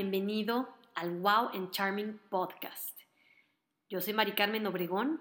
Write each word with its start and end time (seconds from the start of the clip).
Bienvenido 0.00 0.66
al 0.94 1.18
Wow 1.18 1.50
and 1.52 1.72
Charming 1.72 2.18
Podcast. 2.30 2.98
Yo 3.90 4.00
soy 4.00 4.14
Mari 4.14 4.32
Carmen 4.32 4.66
Obregón, 4.66 5.20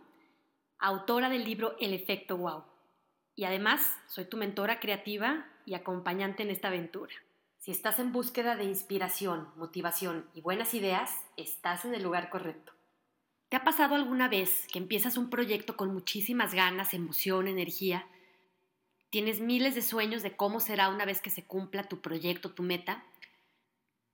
autora 0.77 1.27
del 1.27 1.43
libro 1.43 1.75
El 1.81 1.93
efecto 1.93 2.37
Wow. 2.37 2.63
Y 3.35 3.43
además 3.43 3.85
soy 4.07 4.23
tu 4.23 4.37
mentora 4.37 4.79
creativa 4.79 5.45
y 5.65 5.73
acompañante 5.73 6.43
en 6.43 6.49
esta 6.49 6.69
aventura. 6.69 7.11
Si 7.57 7.71
estás 7.71 7.99
en 7.99 8.13
búsqueda 8.13 8.55
de 8.55 8.63
inspiración, 8.63 9.49
motivación 9.57 10.29
y 10.33 10.39
buenas 10.39 10.73
ideas, 10.73 11.11
estás 11.35 11.83
en 11.83 11.93
el 11.93 12.01
lugar 12.03 12.29
correcto. 12.29 12.71
¿Te 13.49 13.57
ha 13.57 13.65
pasado 13.65 13.95
alguna 13.95 14.29
vez 14.29 14.65
que 14.71 14.79
empiezas 14.79 15.17
un 15.17 15.29
proyecto 15.29 15.75
con 15.75 15.91
muchísimas 15.91 16.53
ganas, 16.53 16.93
emoción, 16.93 17.49
energía? 17.49 18.07
Tienes 19.09 19.41
miles 19.41 19.75
de 19.75 19.81
sueños 19.81 20.23
de 20.23 20.37
cómo 20.37 20.61
será 20.61 20.87
una 20.87 21.03
vez 21.03 21.19
que 21.19 21.31
se 21.31 21.43
cumpla 21.43 21.89
tu 21.89 21.99
proyecto, 21.99 22.51
tu 22.51 22.63
meta, 22.63 23.03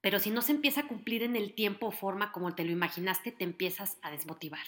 pero 0.06 0.20
si 0.20 0.30
no 0.30 0.44
se 0.44 0.52
empieza 0.52 0.82
a 0.82 0.88
cumplir 0.88 1.24
en 1.24 1.36
el 1.36 1.54
tiempo 1.54 1.88
o 1.88 1.92
forma 1.92 2.32
como 2.32 2.54
te 2.54 2.64
lo 2.64 2.70
imaginaste, 2.70 3.32
te 3.32 3.44
empiezas 3.44 3.98
a 4.04 4.12
desmotivar. 4.12 4.68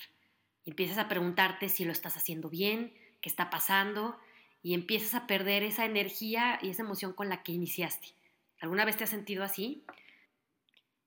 Empiezas 0.65 0.97
a 0.97 1.07
preguntarte 1.07 1.69
si 1.69 1.85
lo 1.85 1.91
estás 1.91 2.17
haciendo 2.17 2.49
bien, 2.49 2.91
qué 3.21 3.29
está 3.29 3.51
pasando, 3.51 4.17
y 4.63 4.73
empiezas 4.73 5.13
a 5.13 5.27
perder 5.27 5.61
esa 5.61 5.85
energía 5.85 6.57
y 6.63 6.69
esa 6.69 6.81
emoción 6.81 7.13
con 7.13 7.29
la 7.29 7.43
que 7.43 7.51
iniciaste. 7.51 8.07
¿Alguna 8.61 8.83
vez 8.83 8.97
te 8.97 9.03
has 9.03 9.11
sentido 9.11 9.43
así? 9.43 9.83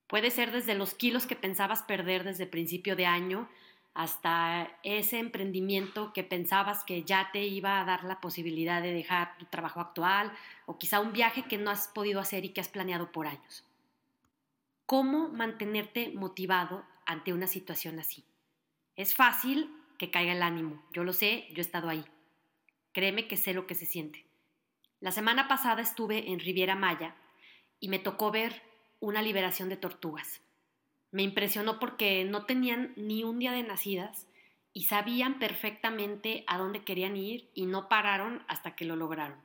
Puede 0.07 0.30
ser 0.30 0.52
desde 0.52 0.77
los 0.77 0.95
kilos 0.95 1.27
que 1.27 1.35
pensabas 1.35 1.83
perder 1.83 2.23
desde 2.23 2.47
principio 2.47 2.95
de 2.95 3.07
año 3.07 3.49
hasta 3.95 4.79
ese 4.85 5.19
emprendimiento 5.19 6.13
que 6.13 6.23
pensabas 6.23 6.85
que 6.85 7.02
ya 7.02 7.30
te 7.32 7.47
iba 7.47 7.80
a 7.80 7.85
dar 7.85 8.04
la 8.04 8.21
posibilidad 8.21 8.80
de 8.80 8.93
dejar 8.93 9.37
tu 9.38 9.47
trabajo 9.47 9.80
actual 9.80 10.30
o 10.66 10.79
quizá 10.79 11.01
un 11.01 11.13
viaje 11.13 11.47
que 11.49 11.59
no 11.59 11.73
has 11.73 11.88
podido 11.88 12.21
hacer 12.21 12.45
y 12.45 12.51
que 12.51 12.60
has 12.60 12.69
planeado 12.69 13.10
por 13.10 13.26
años. 13.26 13.65
¿Cómo 14.91 15.29
mantenerte 15.29 16.10
motivado 16.16 16.85
ante 17.07 17.33
una 17.33 17.46
situación 17.46 18.01
así? 18.01 18.24
Es 18.97 19.15
fácil 19.15 19.71
que 20.01 20.10
caiga 20.10 20.32
el 20.32 20.43
ánimo, 20.43 20.85
yo 20.93 21.05
lo 21.05 21.13
sé, 21.13 21.47
yo 21.51 21.59
he 21.59 21.60
estado 21.60 21.88
ahí. 21.88 22.05
Créeme 22.91 23.29
que 23.29 23.37
sé 23.37 23.55
lo 23.55 23.69
que 23.69 23.77
se 23.77 23.87
siente. 23.87 24.27
La 24.99 25.13
semana 25.13 25.47
pasada 25.47 25.80
estuve 25.80 26.32
en 26.32 26.41
Riviera 26.41 26.74
Maya 26.74 27.15
y 27.79 27.88
me 27.88 28.01
tocó 28.01 28.32
ver 28.32 28.63
una 28.99 29.23
liberación 29.23 29.69
de 29.69 29.77
tortugas. 29.77 30.41
Me 31.13 31.23
impresionó 31.23 31.79
porque 31.79 32.25
no 32.25 32.45
tenían 32.45 32.93
ni 32.97 33.23
un 33.23 33.38
día 33.38 33.52
de 33.52 33.63
nacidas 33.63 34.27
y 34.73 34.87
sabían 34.87 35.38
perfectamente 35.38 36.43
a 36.49 36.59
dónde 36.59 36.82
querían 36.82 37.16
ir 37.16 37.49
y 37.54 37.66
no 37.66 37.88
pararon 37.88 38.43
hasta 38.49 38.75
que 38.75 38.87
lo 38.87 38.97
lograron. 38.97 39.38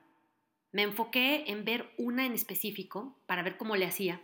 Me 0.72 0.82
enfoqué 0.82 1.44
en 1.52 1.66
ver 1.66 1.94
una 2.00 2.26
en 2.26 2.34
específico 2.34 3.16
para 3.28 3.44
ver 3.44 3.58
cómo 3.58 3.76
le 3.76 3.86
hacía. 3.86 4.24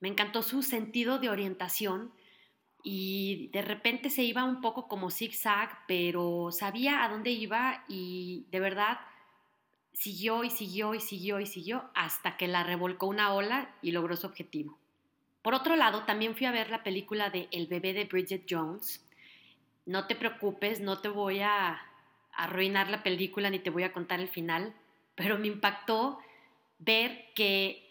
Me 0.00 0.08
encantó 0.08 0.42
su 0.42 0.62
sentido 0.62 1.18
de 1.18 1.28
orientación 1.28 2.12
y 2.82 3.48
de 3.52 3.62
repente 3.62 4.10
se 4.10 4.22
iba 4.22 4.44
un 4.44 4.60
poco 4.60 4.88
como 4.88 5.10
zigzag, 5.10 5.86
pero 5.86 6.50
sabía 6.50 7.04
a 7.04 7.08
dónde 7.08 7.30
iba 7.30 7.84
y 7.88 8.46
de 8.50 8.60
verdad 8.60 8.98
siguió 9.92 10.44
y 10.44 10.50
siguió 10.50 10.94
y 10.94 11.00
siguió 11.00 11.40
y 11.40 11.46
siguió 11.46 11.90
hasta 11.94 12.36
que 12.36 12.48
la 12.48 12.64
revolcó 12.64 13.06
una 13.06 13.34
ola 13.34 13.74
y 13.82 13.90
logró 13.90 14.16
su 14.16 14.26
objetivo. 14.26 14.78
Por 15.42 15.54
otro 15.54 15.76
lado, 15.76 16.04
también 16.04 16.34
fui 16.34 16.46
a 16.46 16.52
ver 16.52 16.70
la 16.70 16.82
película 16.82 17.30
de 17.30 17.48
El 17.50 17.66
bebé 17.66 17.92
de 17.92 18.04
Bridget 18.04 18.46
Jones. 18.48 19.04
No 19.86 20.06
te 20.06 20.14
preocupes, 20.14 20.80
no 20.80 21.00
te 21.00 21.08
voy 21.08 21.40
a 21.40 21.80
arruinar 22.32 22.88
la 22.88 23.02
película 23.02 23.50
ni 23.50 23.58
te 23.58 23.70
voy 23.70 23.82
a 23.82 23.92
contar 23.92 24.20
el 24.20 24.28
final, 24.28 24.74
pero 25.14 25.38
me 25.38 25.48
impactó 25.48 26.18
ver 26.78 27.26
que 27.34 27.89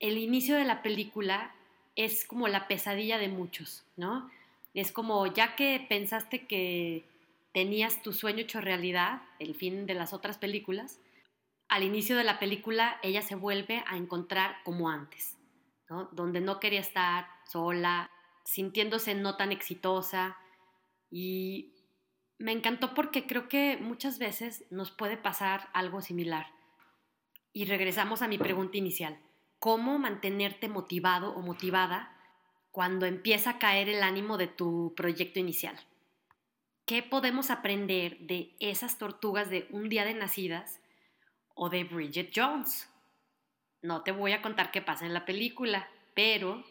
el 0.00 0.18
inicio 0.18 0.56
de 0.56 0.64
la 0.64 0.82
película 0.82 1.54
es 1.94 2.24
como 2.24 2.48
la 2.48 2.68
pesadilla 2.68 3.18
de 3.18 3.28
muchos, 3.28 3.84
¿no? 3.96 4.30
Es 4.74 4.92
como 4.92 5.26
ya 5.26 5.56
que 5.56 5.84
pensaste 5.88 6.46
que 6.46 7.04
tenías 7.52 8.02
tu 8.02 8.12
sueño 8.12 8.40
hecho 8.40 8.60
realidad, 8.60 9.22
el 9.38 9.54
fin 9.54 9.86
de 9.86 9.94
las 9.94 10.12
otras 10.12 10.36
películas, 10.36 11.00
al 11.68 11.82
inicio 11.82 12.16
de 12.16 12.24
la 12.24 12.38
película 12.38 13.00
ella 13.02 13.22
se 13.22 13.34
vuelve 13.34 13.82
a 13.86 13.96
encontrar 13.96 14.56
como 14.64 14.90
antes, 14.90 15.38
¿no? 15.88 16.10
Donde 16.12 16.40
no 16.40 16.60
quería 16.60 16.80
estar 16.80 17.26
sola, 17.50 18.10
sintiéndose 18.44 19.14
no 19.14 19.36
tan 19.36 19.50
exitosa 19.50 20.36
y 21.10 21.72
me 22.38 22.52
encantó 22.52 22.92
porque 22.92 23.26
creo 23.26 23.48
que 23.48 23.78
muchas 23.78 24.18
veces 24.18 24.66
nos 24.70 24.90
puede 24.90 25.16
pasar 25.16 25.70
algo 25.72 26.02
similar. 26.02 26.46
Y 27.54 27.64
regresamos 27.64 28.20
a 28.20 28.28
mi 28.28 28.36
pregunta 28.36 28.76
inicial 28.76 29.18
cómo 29.58 29.98
mantenerte 29.98 30.68
motivado 30.68 31.34
o 31.34 31.42
motivada 31.42 32.16
cuando 32.70 33.06
empieza 33.06 33.50
a 33.50 33.58
caer 33.58 33.88
el 33.88 34.02
ánimo 34.02 34.36
de 34.36 34.48
tu 34.48 34.94
proyecto 34.96 35.40
inicial. 35.40 35.78
¿Qué 36.84 37.02
podemos 37.02 37.50
aprender 37.50 38.18
de 38.20 38.54
esas 38.60 38.98
tortugas 38.98 39.50
de 39.50 39.66
un 39.70 39.88
día 39.88 40.04
de 40.04 40.14
nacidas 40.14 40.80
o 41.54 41.68
de 41.68 41.84
Bridget 41.84 42.30
Jones? 42.34 42.88
No 43.82 44.02
te 44.02 44.12
voy 44.12 44.32
a 44.32 44.42
contar 44.42 44.70
qué 44.70 44.82
pasa 44.82 45.06
en 45.06 45.14
la 45.14 45.24
película, 45.24 45.88
pero 46.14 46.64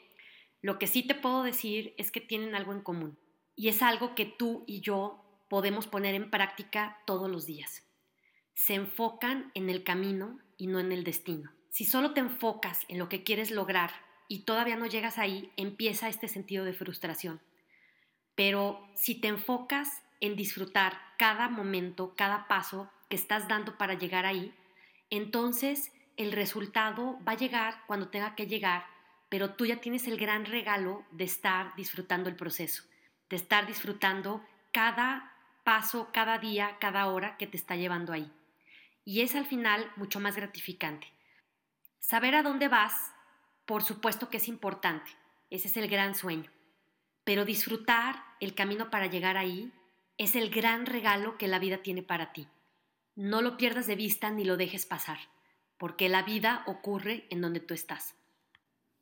lo 0.61 0.79
que 0.79 0.87
sí 0.87 1.03
te 1.03 1.15
puedo 1.15 1.43
decir 1.43 1.93
es 1.97 2.11
que 2.11 2.21
tienen 2.21 2.55
algo 2.55 2.71
en 2.71 2.81
común 2.81 3.17
y 3.55 3.69
es 3.69 3.81
algo 3.81 4.15
que 4.15 4.25
tú 4.25 4.63
y 4.67 4.81
yo 4.81 5.23
podemos 5.49 5.87
poner 5.87 6.15
en 6.15 6.29
práctica 6.29 7.01
todos 7.05 7.29
los 7.29 7.45
días. 7.45 7.83
Se 8.53 8.73
enfocan 8.73 9.51
en 9.53 9.69
el 9.69 9.83
camino 9.83 10.39
y 10.57 10.67
no 10.67 10.79
en 10.79 10.91
el 10.91 11.03
destino. 11.03 11.51
Si 11.75 11.83
solo 11.83 12.13
te 12.13 12.21
enfocas 12.21 12.85
en 12.87 12.97
lo 12.99 13.09
que 13.09 13.25
quieres 13.25 13.51
lograr 13.51 13.91
y 14.29 14.43
todavía 14.43 14.77
no 14.77 14.85
llegas 14.85 15.17
ahí, 15.17 15.51
empieza 15.57 16.07
este 16.07 16.29
sentido 16.29 16.63
de 16.63 16.71
frustración. 16.71 17.41
Pero 18.33 18.87
si 18.95 19.15
te 19.15 19.27
enfocas 19.27 20.01
en 20.21 20.37
disfrutar 20.37 20.97
cada 21.17 21.49
momento, 21.49 22.15
cada 22.15 22.47
paso 22.47 22.89
que 23.09 23.17
estás 23.17 23.49
dando 23.49 23.77
para 23.77 23.95
llegar 23.95 24.25
ahí, 24.25 24.53
entonces 25.09 25.91
el 26.15 26.31
resultado 26.31 27.19
va 27.27 27.33
a 27.33 27.37
llegar 27.37 27.83
cuando 27.87 28.07
tenga 28.07 28.35
que 28.35 28.47
llegar, 28.47 28.85
pero 29.27 29.55
tú 29.55 29.65
ya 29.65 29.81
tienes 29.81 30.07
el 30.07 30.17
gran 30.17 30.45
regalo 30.45 31.03
de 31.11 31.25
estar 31.25 31.75
disfrutando 31.75 32.29
el 32.29 32.37
proceso, 32.37 32.83
de 33.29 33.35
estar 33.35 33.67
disfrutando 33.67 34.41
cada 34.71 35.33
paso, 35.65 36.07
cada 36.13 36.37
día, 36.37 36.77
cada 36.79 37.07
hora 37.07 37.35
que 37.35 37.47
te 37.47 37.57
está 37.57 37.75
llevando 37.75 38.13
ahí. 38.13 38.31
Y 39.03 39.19
es 39.23 39.35
al 39.35 39.45
final 39.45 39.91
mucho 39.97 40.21
más 40.21 40.37
gratificante. 40.37 41.14
Saber 42.07 42.35
a 42.35 42.43
dónde 42.43 42.67
vas, 42.67 42.93
por 43.65 43.81
supuesto 43.81 44.29
que 44.29 44.37
es 44.37 44.47
importante, 44.47 45.09
ese 45.49 45.69
es 45.69 45.75
el 45.75 45.87
gran 45.87 46.13
sueño, 46.13 46.51
pero 47.23 47.45
disfrutar 47.45 48.23
el 48.39 48.53
camino 48.53 48.91
para 48.91 49.07
llegar 49.07 49.37
ahí 49.37 49.73
es 50.19 50.35
el 50.35 50.51
gran 50.51 50.85
regalo 50.85 51.39
que 51.39 51.47
la 51.47 51.57
vida 51.57 51.79
tiene 51.79 52.03
para 52.03 52.31
ti. 52.31 52.47
No 53.15 53.41
lo 53.41 53.57
pierdas 53.57 53.87
de 53.87 53.95
vista 53.95 54.29
ni 54.29 54.43
lo 54.43 54.55
dejes 54.55 54.85
pasar, 54.85 55.17
porque 55.79 56.07
la 56.07 56.21
vida 56.21 56.61
ocurre 56.67 57.25
en 57.31 57.41
donde 57.41 57.59
tú 57.59 57.73
estás. 57.73 58.13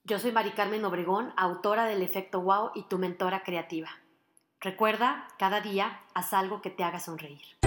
Yo 0.05 0.17
soy 0.17 0.31
Mari 0.31 0.51
Carmen 0.51 0.85
Obregón, 0.85 1.33
autora 1.35 1.83
del 1.87 2.03
Efecto 2.03 2.39
Wow 2.39 2.71
y 2.73 2.83
tu 2.83 2.99
mentora 2.99 3.43
creativa. 3.43 3.89
Recuerda, 4.61 5.27
cada 5.37 5.59
día 5.59 5.99
haz 6.13 6.31
algo 6.31 6.61
que 6.61 6.69
te 6.69 6.85
haga 6.85 7.01
sonreír. 7.01 7.57